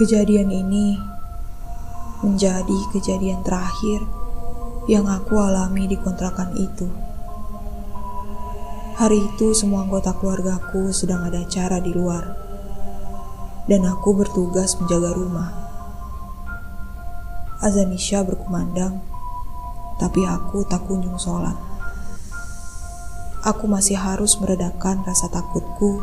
Kejadian 0.00 0.48
ini 0.48 0.96
menjadi 2.24 2.78
kejadian 2.88 3.44
terakhir 3.44 4.00
yang 4.88 5.04
aku 5.04 5.36
alami 5.36 5.92
di 5.92 6.00
kontrakan 6.00 6.56
itu. 6.56 6.88
Hari 8.96 9.20
itu 9.20 9.52
semua 9.52 9.84
anggota 9.84 10.16
keluargaku 10.16 10.88
sedang 10.88 11.28
ada 11.28 11.44
acara 11.44 11.84
di 11.84 11.92
luar. 11.92 12.32
Dan 13.68 13.84
aku 13.84 14.16
bertugas 14.16 14.80
menjaga 14.80 15.12
rumah. 15.12 15.52
Azan 17.60 17.92
Isya 17.92 18.24
berkumandang, 18.24 19.04
tapi 20.00 20.24
aku 20.24 20.64
tak 20.64 20.80
kunjung 20.88 21.20
sholat. 21.20 21.60
Aku 23.44 23.68
masih 23.68 24.00
harus 24.00 24.40
meredakan 24.40 25.04
rasa 25.04 25.28
takutku 25.28 26.00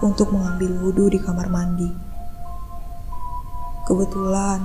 untuk 0.00 0.32
mengambil 0.32 0.80
wudhu 0.80 1.12
di 1.12 1.20
kamar 1.20 1.52
mandi. 1.52 2.08
Kebetulan, 3.90 4.62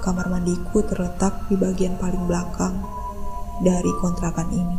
kamar 0.00 0.32
mandiku 0.32 0.80
terletak 0.80 1.44
di 1.52 1.60
bagian 1.60 2.00
paling 2.00 2.24
belakang 2.24 2.72
dari 3.60 3.92
kontrakan 4.00 4.48
ini. 4.48 4.78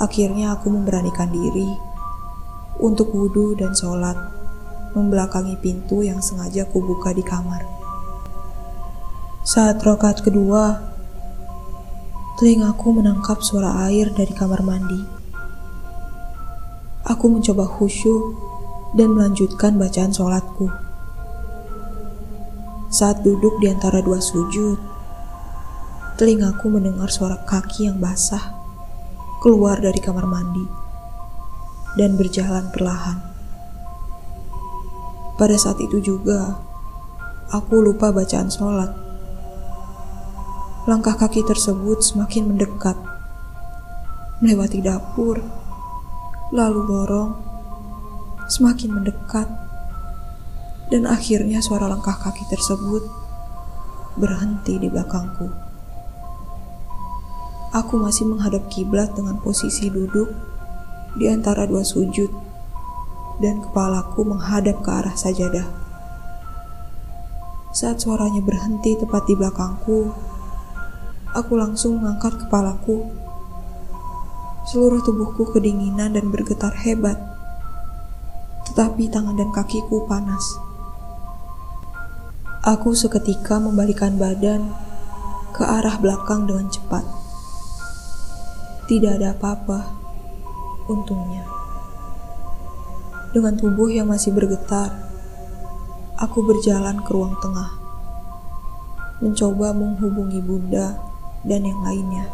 Akhirnya 0.00 0.56
aku 0.56 0.72
memberanikan 0.72 1.28
diri 1.28 1.76
untuk 2.80 3.12
wudhu 3.12 3.52
dan 3.52 3.76
sholat 3.76 4.16
membelakangi 4.96 5.60
pintu 5.60 6.00
yang 6.00 6.24
sengaja 6.24 6.64
kubuka 6.72 7.12
di 7.12 7.20
kamar. 7.20 7.60
Saat 9.44 9.84
rokat 9.84 10.24
kedua, 10.24 10.80
telingaku 12.40 12.96
menangkap 12.96 13.44
suara 13.44 13.84
air 13.92 14.08
dari 14.08 14.32
kamar 14.32 14.64
mandi. 14.64 15.04
Aku 17.04 17.28
mencoba 17.28 17.68
khusyuk 17.68 18.55
dan 18.94 19.16
melanjutkan 19.16 19.80
bacaan 19.80 20.12
sholatku. 20.14 20.70
Saat 22.92 23.26
duduk 23.26 23.58
di 23.58 23.66
antara 23.66 23.98
dua 24.04 24.22
sujud, 24.22 24.78
telingaku 26.14 26.70
mendengar 26.70 27.10
suara 27.10 27.42
kaki 27.42 27.90
yang 27.90 27.98
basah 27.98 28.54
keluar 29.42 29.76
dari 29.82 29.98
kamar 30.00 30.24
mandi 30.24 30.64
dan 31.96 32.14
berjalan 32.14 32.68
perlahan. 32.70 33.18
Pada 35.36 35.56
saat 35.60 35.76
itu 35.84 36.00
juga, 36.00 36.56
aku 37.52 37.84
lupa 37.84 38.08
bacaan 38.12 38.48
sholat. 38.48 38.88
Langkah 40.88 41.18
kaki 41.18 41.44
tersebut 41.44 42.00
semakin 42.00 42.54
mendekat, 42.54 42.96
melewati 44.40 44.80
dapur, 44.80 45.44
lalu 46.54 46.80
lorong, 46.88 47.55
semakin 48.46 48.90
mendekat 48.94 49.46
dan 50.90 51.06
akhirnya 51.06 51.58
suara 51.58 51.90
langkah 51.90 52.14
kaki 52.14 52.46
tersebut 52.46 53.02
berhenti 54.16 54.80
di 54.80 54.88
belakangku. 54.88 55.50
Aku 57.76 58.00
masih 58.00 58.24
menghadap 58.24 58.72
kiblat 58.72 59.12
dengan 59.12 59.36
posisi 59.42 59.92
duduk 59.92 60.32
di 61.18 61.28
antara 61.28 61.68
dua 61.68 61.84
sujud 61.84 62.30
dan 63.36 63.60
kepalaku 63.60 64.24
menghadap 64.24 64.80
ke 64.80 64.90
arah 64.90 65.12
sajadah. 65.12 65.68
Saat 67.76 68.00
suaranya 68.00 68.40
berhenti 68.40 68.96
tepat 68.96 69.28
di 69.28 69.36
belakangku, 69.36 70.08
aku 71.36 71.52
langsung 71.60 72.00
mengangkat 72.00 72.40
kepalaku. 72.40 73.04
Seluruh 74.64 75.04
tubuhku 75.04 75.52
kedinginan 75.52 76.16
dan 76.16 76.32
bergetar 76.32 76.72
hebat, 76.72 77.35
tetapi 78.76 79.08
tangan 79.08 79.40
dan 79.40 79.48
kakiku 79.56 80.04
panas. 80.04 80.60
Aku 82.60 82.92
seketika 82.92 83.56
membalikan 83.56 84.20
badan 84.20 84.68
ke 85.56 85.64
arah 85.64 85.96
belakang 85.96 86.44
dengan 86.44 86.68
cepat. 86.68 87.00
Tidak 88.84 89.16
ada 89.16 89.32
apa-apa, 89.32 89.80
untungnya. 90.92 91.48
Dengan 93.32 93.56
tubuh 93.56 93.88
yang 93.88 94.12
masih 94.12 94.36
bergetar, 94.36 94.92
aku 96.20 96.44
berjalan 96.44 97.00
ke 97.00 97.16
ruang 97.16 97.32
tengah, 97.40 97.80
mencoba 99.24 99.72
menghubungi 99.72 100.44
Bunda 100.44 101.00
dan 101.48 101.64
yang 101.64 101.80
lainnya, 101.80 102.28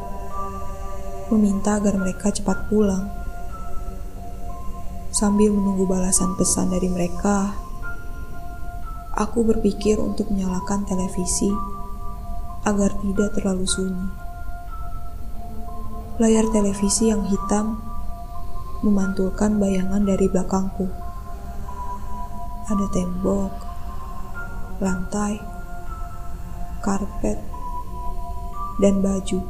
meminta 1.30 1.78
agar 1.78 1.94
mereka 2.02 2.34
cepat 2.34 2.66
pulang. 2.66 3.21
Sambil 5.12 5.52
menunggu 5.52 5.84
balasan 5.84 6.32
pesan 6.40 6.72
dari 6.72 6.88
mereka, 6.88 7.52
Aku 9.12 9.44
berpikir 9.44 10.00
untuk 10.00 10.32
menyalakan 10.32 10.88
televisi 10.88 11.52
agar 12.64 12.96
tidak 12.96 13.36
terlalu 13.36 13.68
sunyi. 13.68 14.08
Layar 16.16 16.48
televisi 16.48 17.12
yang 17.12 17.20
hitam 17.28 17.76
memantulkan 18.80 19.60
bayangan 19.60 20.00
dari 20.08 20.32
belakangku. 20.32 20.88
Ada 22.72 22.86
tembok, 22.88 23.52
lantai, 24.80 25.36
karpet, 26.80 27.36
dan 28.80 29.04
baju. 29.04 29.44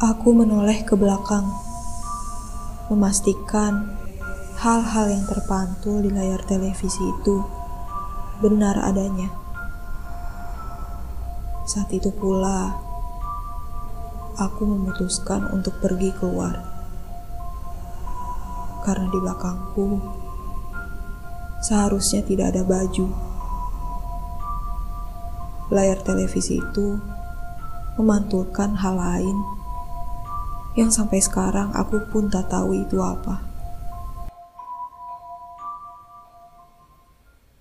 Aku 0.00 0.32
menoleh 0.32 0.80
ke 0.80 0.96
belakang, 0.96 1.44
memastikan 2.88 3.92
hal-hal 4.58 5.12
yang 5.12 5.24
terpantul 5.28 6.00
di 6.00 6.10
layar 6.10 6.40
televisi 6.48 7.04
itu 7.04 7.44
benar 8.40 8.80
adanya. 8.80 9.28
Saat 11.68 11.92
itu 11.92 12.08
pula, 12.08 12.80
aku 14.40 14.64
memutuskan 14.64 15.52
untuk 15.52 15.76
pergi 15.84 16.16
keluar. 16.16 16.64
Karena 18.88 19.04
di 19.12 19.18
belakangku, 19.20 20.00
seharusnya 21.60 22.24
tidak 22.24 22.56
ada 22.56 22.64
baju. 22.64 23.06
Layar 25.68 26.00
televisi 26.00 26.56
itu 26.56 26.96
memantulkan 28.00 28.80
hal 28.80 28.96
lain 28.96 29.57
yang 30.78 30.94
sampai 30.94 31.18
sekarang 31.18 31.74
aku 31.74 31.98
pun 32.06 32.30
tak 32.30 32.46
tahu 32.54 32.78
itu 32.78 33.02
apa. 33.02 33.47